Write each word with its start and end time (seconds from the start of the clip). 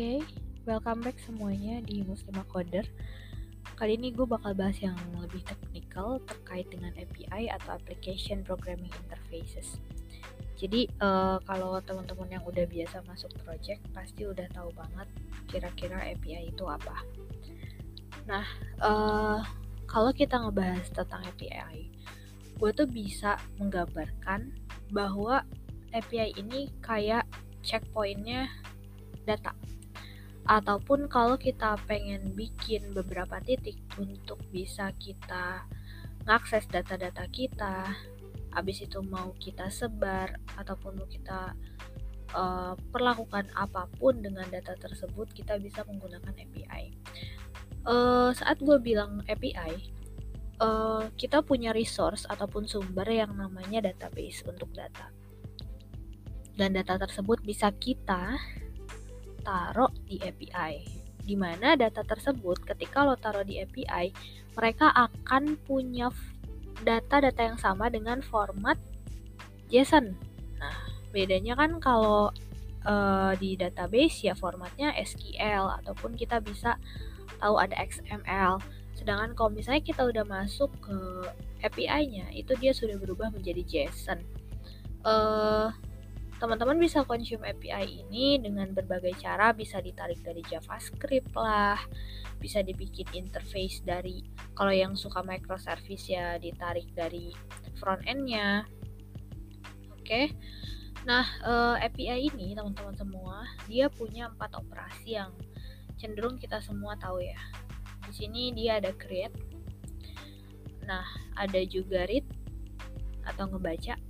Oke, 0.00 0.24
welcome 0.64 1.04
back 1.04 1.20
semuanya 1.20 1.84
di 1.84 2.00
Muslima 2.00 2.40
Coder. 2.48 2.88
Kali 3.76 4.00
ini 4.00 4.08
gue 4.08 4.24
bakal 4.24 4.56
bahas 4.56 4.80
yang 4.80 4.96
lebih 5.20 5.44
teknikal 5.44 6.16
terkait 6.24 6.72
dengan 6.72 6.88
API 6.96 7.52
atau 7.52 7.76
Application 7.76 8.40
Programming 8.40 8.88
Interfaces. 8.88 9.76
Jadi 10.56 10.88
uh, 11.04 11.36
kalau 11.44 11.76
teman-teman 11.84 12.32
yang 12.32 12.40
udah 12.48 12.64
biasa 12.64 13.04
masuk 13.04 13.28
project 13.44 13.84
pasti 13.92 14.24
udah 14.24 14.48
tahu 14.56 14.72
banget 14.72 15.04
kira-kira 15.52 16.00
API 16.16 16.48
itu 16.48 16.64
apa. 16.64 16.96
Nah, 18.24 18.48
uh, 18.80 19.44
kalau 19.84 20.16
kita 20.16 20.40
ngebahas 20.40 20.88
tentang 20.96 21.28
API, 21.28 21.92
gue 22.56 22.70
tuh 22.72 22.88
bisa 22.88 23.36
menggambarkan 23.60 24.48
bahwa 24.96 25.44
API 25.92 26.32
ini 26.40 26.72
kayak 26.80 27.28
checkpointnya 27.60 28.48
data 29.28 29.52
ataupun 30.50 31.06
kalau 31.06 31.38
kita 31.38 31.78
pengen 31.86 32.34
bikin 32.34 32.90
beberapa 32.90 33.38
titik 33.38 33.78
untuk 34.02 34.42
bisa 34.50 34.90
kita 34.98 35.62
ngakses 36.26 36.66
data-data 36.66 37.22
kita 37.30 37.94
habis 38.50 38.82
itu 38.82 38.98
mau 39.06 39.30
kita 39.38 39.70
sebar 39.70 40.34
ataupun 40.58 40.98
mau 40.98 41.06
kita 41.06 41.54
uh, 42.34 42.74
perlakukan 42.90 43.46
apa 43.54 43.86
pun 43.94 44.18
dengan 44.18 44.50
data 44.50 44.74
tersebut 44.74 45.30
kita 45.30 45.54
bisa 45.62 45.86
menggunakan 45.86 46.34
API 46.34 46.98
uh, 47.86 48.34
saat 48.34 48.58
gue 48.58 48.76
bilang 48.82 49.22
API 49.30 49.94
uh, 50.60 51.08
kita 51.16 51.40
punya 51.40 51.72
resource 51.72 52.28
ataupun 52.28 52.68
sumber 52.68 53.08
yang 53.08 53.32
namanya 53.34 53.90
database 53.90 54.44
untuk 54.44 54.70
data. 54.76 55.08
Dan 56.54 56.76
data 56.76 57.00
tersebut 57.00 57.40
bisa 57.40 57.72
kita 57.72 58.36
taruh 59.42 59.90
di 60.06 60.20
API. 60.20 60.84
Di 61.20 61.36
mana 61.36 61.76
data 61.76 62.00
tersebut 62.04 62.64
ketika 62.64 63.04
lo 63.04 63.16
taruh 63.16 63.44
di 63.44 63.60
API, 63.60 64.12
mereka 64.56 64.90
akan 64.92 65.56
punya 65.64 66.10
data-data 66.82 67.40
yang 67.44 67.58
sama 67.60 67.92
dengan 67.92 68.24
format 68.24 68.76
JSON. 69.68 70.16
Nah, 70.58 70.76
bedanya 71.12 71.54
kan 71.54 71.78
kalau 71.78 72.32
uh, 72.84 73.32
di 73.36 73.54
database 73.54 74.26
ya 74.26 74.34
formatnya 74.34 74.92
SQL 74.96 75.84
ataupun 75.84 76.16
kita 76.16 76.40
bisa 76.40 76.80
tahu 77.38 77.60
ada 77.60 77.76
XML. 77.78 78.60
Sedangkan 78.96 79.32
kalau 79.32 79.50
misalnya 79.52 79.80
kita 79.80 80.04
udah 80.04 80.24
masuk 80.28 80.68
ke 80.84 80.98
API-nya, 81.64 82.32
itu 82.36 82.52
dia 82.60 82.72
sudah 82.72 82.96
berubah 83.00 83.32
menjadi 83.32 83.62
JSON. 83.64 84.20
Uh, 85.00 85.72
teman-teman 86.40 86.80
bisa 86.80 87.04
consume 87.04 87.52
API 87.52 88.08
ini 88.08 88.40
dengan 88.40 88.72
berbagai 88.72 89.12
cara. 89.20 89.52
Bisa 89.52 89.78
ditarik 89.84 90.24
dari 90.24 90.40
JavaScript 90.48 91.36
lah 91.36 91.76
bisa 92.40 92.64
dibikin 92.64 93.04
interface 93.12 93.84
dari 93.84 94.24
kalau 94.56 94.72
yang 94.72 94.96
suka 94.96 95.20
microservice 95.20 96.08
ya 96.08 96.40
ditarik 96.40 96.88
dari 96.96 97.30
front 97.76 98.00
endnya 98.08 98.64
oke. 99.92 100.02
Okay. 100.02 100.32
nah 101.04 101.24
uh, 101.44 101.76
eh, 101.76 101.86
API 101.86 102.32
ini 102.32 102.56
teman-teman 102.56 102.96
semua 102.96 103.44
dia 103.68 103.92
punya 103.92 104.32
empat 104.32 104.56
operasi 104.56 105.20
yang 105.20 105.32
cenderung 106.00 106.40
kita 106.40 106.64
semua 106.64 106.96
tahu 106.96 107.20
ya. 107.20 107.38
Di 108.08 108.12
sini 108.16 108.56
dia 108.56 108.80
ada 108.80 108.90
create 108.96 109.36
nah 110.88 111.04
ada 111.36 111.60
juga 111.68 112.08
read 112.08 112.24
atau 113.28 113.52
ngebaca. 113.52 114.00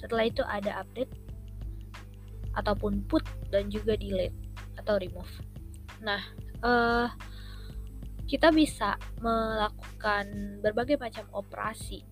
Setelah 0.00 0.24
itu 0.24 0.40
ada 0.48 0.80
update 0.80 1.12
ataupun 2.58 3.06
put 3.06 3.22
dan 3.50 3.70
juga 3.70 3.94
delete 3.94 4.36
atau 4.80 4.98
remove. 4.98 5.30
Nah, 6.02 6.22
uh, 6.64 7.08
kita 8.30 8.54
bisa 8.54 8.94
melakukan 9.18 10.58
berbagai 10.62 10.96
macam 10.96 11.26
operasi 11.34 12.06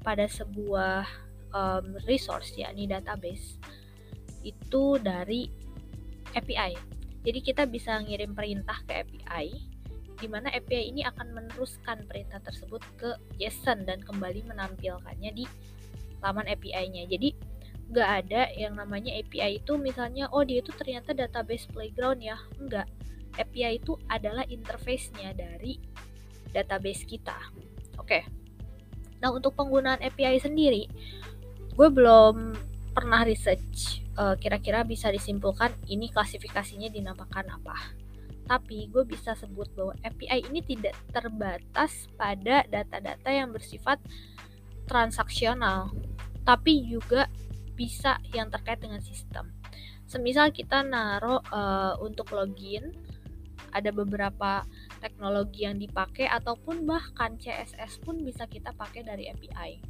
pada 0.00 0.24
sebuah 0.26 1.04
um, 1.52 1.96
resource 2.08 2.56
yakni 2.56 2.88
database 2.88 3.60
itu 4.42 4.98
dari 4.98 5.46
API. 6.34 6.74
Jadi 7.22 7.38
kita 7.38 7.68
bisa 7.70 8.02
ngirim 8.02 8.34
perintah 8.34 8.80
ke 8.88 9.06
API 9.06 9.72
di 10.18 10.26
mana 10.30 10.50
API 10.54 10.90
ini 10.90 11.02
akan 11.06 11.34
meneruskan 11.34 12.06
perintah 12.06 12.38
tersebut 12.42 12.82
ke 12.98 13.10
JSON 13.38 13.86
dan 13.86 14.02
kembali 14.02 14.46
menampilkannya 14.46 15.30
di 15.34 15.44
laman 16.22 16.46
API-nya. 16.46 17.10
Jadi 17.10 17.34
nggak 17.92 18.10
ada 18.24 18.48
yang 18.56 18.72
namanya 18.72 19.12
API 19.20 19.60
itu 19.60 19.76
misalnya 19.76 20.24
oh 20.32 20.40
dia 20.40 20.64
itu 20.64 20.72
ternyata 20.72 21.12
database 21.12 21.68
playground 21.68 22.24
ya. 22.24 22.40
Enggak 22.56 22.88
API 23.36 23.76
itu 23.76 24.00
adalah 24.08 24.48
interface-nya 24.48 25.36
dari 25.36 25.76
database 26.56 27.04
kita. 27.04 27.36
Oke. 28.00 28.24
Nah 29.20 29.28
untuk 29.28 29.52
penggunaan 29.52 30.00
API 30.00 30.40
sendiri 30.40 30.88
gue 31.72 31.88
belum 31.88 32.56
pernah 32.92 33.24
research 33.24 34.04
uh, 34.20 34.36
kira-kira 34.36 34.84
bisa 34.84 35.08
disimpulkan 35.08 35.72
ini 35.92 36.08
klasifikasinya 36.08 36.88
dinamakan 36.88 37.52
apa. 37.52 37.76
Tapi 38.48 38.88
gue 38.88 39.04
bisa 39.04 39.36
sebut 39.36 39.68
bahwa 39.76 39.92
API 40.00 40.48
ini 40.48 40.64
tidak 40.64 40.96
terbatas 41.12 42.08
pada 42.16 42.64
data-data 42.68 43.28
yang 43.28 43.52
bersifat 43.52 44.00
transaksional 44.88 45.92
tapi 46.42 46.82
juga 46.90 47.30
bisa 47.82 48.22
yang 48.30 48.46
terkait 48.46 48.78
dengan 48.78 49.02
sistem. 49.02 49.50
Semisal 50.06 50.54
kita 50.54 50.86
naruh 50.86 51.42
uh, 51.50 51.98
untuk 51.98 52.30
login 52.30 52.94
ada 53.74 53.90
beberapa 53.90 54.62
teknologi 55.00 55.66
yang 55.66 55.80
dipakai 55.80 56.28
ataupun 56.28 56.86
bahkan 56.86 57.34
CSS 57.40 57.98
pun 58.04 58.22
bisa 58.22 58.46
kita 58.46 58.70
pakai 58.76 59.02
dari 59.02 59.32
API. 59.32 59.82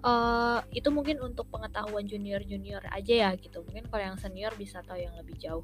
Uh, 0.00 0.64
eh, 0.64 0.80
itu 0.80 0.88
mungkin 0.88 1.20
untuk 1.20 1.52
pengetahuan 1.52 2.08
junior-junior 2.08 2.80
aja 2.88 3.28
ya 3.28 3.30
gitu. 3.36 3.60
Mungkin 3.68 3.92
kalau 3.92 4.02
yang 4.02 4.16
senior 4.16 4.50
bisa 4.56 4.80
tahu 4.88 4.96
yang 4.96 5.12
lebih 5.20 5.36
jauh. 5.36 5.62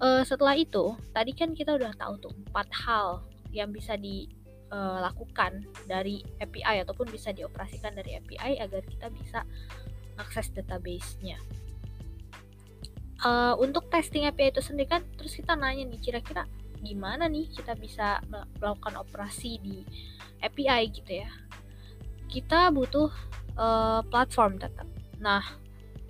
Uh, 0.00 0.24
setelah 0.24 0.56
itu, 0.56 0.96
tadi 1.12 1.36
kan 1.36 1.52
kita 1.52 1.76
udah 1.76 1.92
tahu 2.00 2.16
tuh 2.20 2.32
empat 2.48 2.68
hal 2.72 3.20
yang 3.52 3.68
bisa 3.72 3.96
dilakukan 4.00 5.68
dari 5.84 6.24
API 6.40 6.80
ataupun 6.84 7.12
bisa 7.12 7.32
dioperasikan 7.36 7.92
dari 7.92 8.16
API 8.16 8.56
agar 8.60 8.80
kita 8.88 9.12
bisa 9.12 9.44
akses 10.16 10.52
database-nya. 10.52 11.38
Uh, 13.24 13.56
untuk 13.58 13.88
testing 13.88 14.28
API 14.28 14.52
itu 14.52 14.60
sendiri 14.60 14.92
kan 14.92 15.02
terus 15.16 15.32
kita 15.32 15.56
nanya 15.56 15.88
nih 15.88 16.00
kira-kira 16.04 16.44
gimana 16.84 17.24
nih 17.32 17.48
kita 17.48 17.72
bisa 17.72 18.20
melakukan 18.60 19.00
operasi 19.00 19.56
di 19.64 19.80
API 20.44 20.92
gitu 20.92 21.24
ya. 21.24 21.30
Kita 22.28 22.68
butuh 22.68 23.08
uh, 23.56 24.04
platform 24.06 24.60
tetap. 24.60 24.86
Nah, 25.18 25.42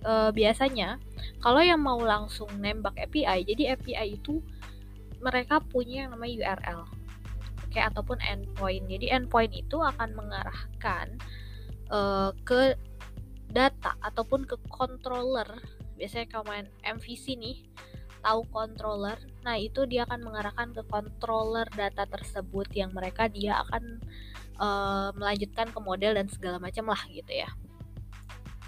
uh, 0.03 0.31
biasanya 0.35 0.99
kalau 1.39 1.63
yang 1.63 1.79
mau 1.83 1.99
langsung 2.03 2.51
nembak 2.59 2.99
API, 2.99 3.47
jadi 3.47 3.79
API 3.79 4.19
itu 4.19 4.43
mereka 5.23 5.63
punya 5.63 6.07
yang 6.07 6.15
namanya 6.15 6.35
URL. 6.43 6.81
Oke, 7.67 7.79
ataupun 7.81 8.19
endpoint. 8.23 8.85
Jadi 8.89 9.07
endpoint 9.11 9.53
itu 9.53 9.77
akan 9.81 10.17
mengarahkan 10.17 11.07
uh, 11.91 12.31
ke 12.45 12.77
data 13.57 13.97
ataupun 14.05 14.45
ke 14.45 14.61
controller. 14.69 15.49
Biasanya 15.97 16.29
kalau 16.29 16.45
main 16.53 16.69
MVC 16.85 17.41
nih 17.41 17.65
tahu 18.21 18.45
controller. 18.53 19.17
Nah 19.49 19.57
itu 19.57 19.89
dia 19.89 20.05
akan 20.05 20.21
mengarahkan 20.21 20.77
ke 20.77 20.85
controller 20.93 21.65
data 21.73 22.05
tersebut 22.05 22.69
yang 22.77 22.93
mereka 22.93 23.33
dia 23.33 23.65
akan 23.65 24.05
uh, 24.61 25.09
melanjutkan 25.17 25.73
ke 25.73 25.79
model 25.81 26.21
dan 26.21 26.29
segala 26.29 26.61
macam 26.61 26.93
lah 26.93 27.01
gitu 27.09 27.33
ya. 27.33 27.49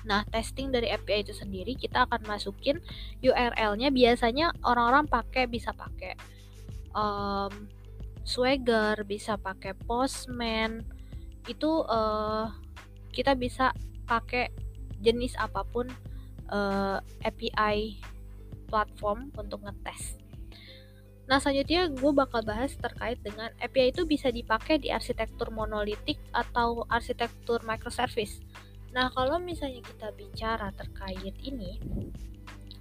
Nah, 0.06 0.24
testing 0.30 0.72
dari 0.72 0.88
API 0.88 1.26
itu 1.26 1.36
sendiri 1.36 1.76
kita 1.76 2.08
akan 2.08 2.24
masukin 2.24 2.80
URL-nya 3.20 3.92
biasanya 3.92 4.56
orang-orang 4.64 5.04
pakai 5.04 5.44
bisa 5.50 5.74
pakai 5.76 6.16
um, 6.96 7.68
Swagger, 8.24 9.04
bisa 9.04 9.36
pakai 9.36 9.76
Postman. 9.76 10.80
Itu 11.44 11.84
uh, 11.84 12.48
kita 13.12 13.36
bisa 13.36 13.72
pakai 14.08 14.67
jenis 15.02 15.34
apa 15.38 15.62
pun 15.68 15.86
uh, 16.50 16.98
eh, 17.22 17.28
API 17.28 17.98
platform 18.68 19.32
untuk 19.36 19.64
ngetes. 19.64 20.18
Nah 21.28 21.36
selanjutnya 21.36 21.92
gue 21.92 22.12
bakal 22.16 22.40
bahas 22.40 22.72
terkait 22.80 23.20
dengan 23.20 23.52
API 23.60 23.92
itu 23.92 24.08
bisa 24.08 24.32
dipakai 24.32 24.80
di 24.80 24.88
arsitektur 24.88 25.52
monolitik 25.52 26.16
atau 26.32 26.88
arsitektur 26.88 27.60
microservice. 27.68 28.40
Nah 28.96 29.12
kalau 29.12 29.36
misalnya 29.36 29.84
kita 29.84 30.08
bicara 30.16 30.72
terkait 30.72 31.36
ini, 31.44 31.76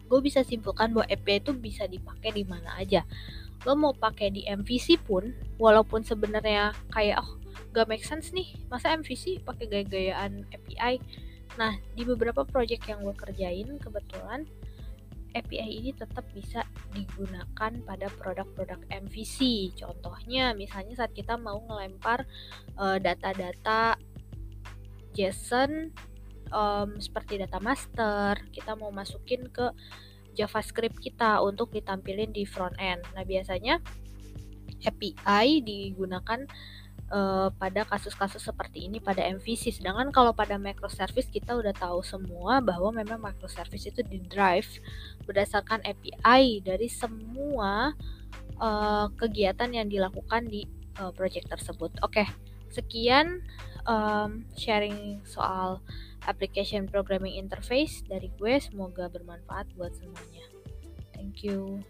gue 0.07 0.19
bisa 0.23 0.47
simpulkan 0.47 0.95
bahwa 0.95 1.07
API 1.11 1.43
itu 1.43 1.51
bisa 1.51 1.83
dipakai 1.91 2.31
di 2.31 2.47
mana 2.47 2.79
aja. 2.79 3.03
Lo 3.67 3.75
mau 3.75 3.91
pakai 3.91 4.31
di 4.31 4.47
MVC 4.47 5.03
pun, 5.03 5.35
walaupun 5.59 6.07
sebenarnya 6.07 6.71
kayak 6.95 7.19
oh 7.19 7.35
gak 7.75 7.91
make 7.91 8.07
sense 8.07 8.31
nih, 8.31 8.47
masa 8.71 8.95
MVC 8.95 9.43
pakai 9.43 9.67
gaya-gayaan 9.67 10.47
API? 10.55 11.03
Nah, 11.57 11.73
di 11.97 12.05
beberapa 12.05 12.45
project 12.45 12.85
yang 12.85 13.01
gue 13.01 13.17
kerjain 13.17 13.81
kebetulan 13.81 14.45
API 15.33 15.81
ini 15.83 15.91
tetap 15.93 16.25
bisa 16.33 16.65
digunakan 16.93 17.71
pada 17.85 18.07
produk-produk 18.17 18.81
MVC. 18.89 19.69
Contohnya, 19.77 20.53
misalnya 20.57 20.97
saat 20.97 21.13
kita 21.13 21.37
mau 21.37 21.61
ngelempar 21.65 22.25
uh, 22.77 22.97
data-data 22.97 23.97
JSON 25.13 25.93
um, 26.53 26.97
seperti 26.97 27.41
data 27.41 27.61
master, 27.61 28.37
kita 28.53 28.77
mau 28.77 28.89
masukin 28.89 29.45
ke 29.49 29.73
JavaScript 30.37 31.01
kita 31.01 31.41
untuk 31.41 31.73
ditampilin 31.73 32.29
di 32.29 32.45
front 32.45 32.77
end. 32.77 33.01
Nah, 33.17 33.25
biasanya 33.25 33.81
API 34.85 35.65
digunakan 35.65 36.45
uh, 37.11 37.49
pada 37.55 37.83
kasus-kasus 37.87 38.43
seperti 38.43 38.87
ini 38.87 38.99
pada 38.99 39.23
MVC. 39.23 39.79
Sedangkan 39.79 40.11
kalau 40.11 40.31
pada 40.31 40.59
microservice 40.59 41.31
kita 41.31 41.55
udah 41.55 41.73
tahu 41.75 42.03
semua 42.03 42.59
bahwa 42.59 42.91
memang 42.91 43.19
microservice 43.19 43.91
itu 43.91 44.01
di 44.03 44.23
drive 44.23 44.67
berdasarkan 45.23 45.83
API 45.83 46.63
dari 46.63 46.87
semua 46.91 47.95
uh, 48.59 49.07
kegiatan 49.15 49.69
yang 49.71 49.87
dilakukan 49.87 50.47
di 50.47 50.67
uh, 50.99 51.11
project 51.13 51.47
tersebut. 51.51 51.91
Oke, 52.03 52.23
okay, 52.23 52.27
sekian 52.71 53.43
um, 53.87 54.43
sharing 54.59 55.23
soal 55.23 55.79
application 56.27 56.85
programming 56.85 57.39
interface 57.39 58.03
dari 58.03 58.29
gue. 58.35 58.59
Semoga 58.59 59.07
bermanfaat 59.07 59.71
buat 59.79 59.95
semuanya. 59.95 60.45
Thank 61.15 61.41
you. 61.47 61.81